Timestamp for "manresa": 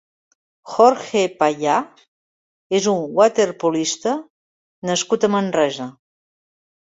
5.37-5.89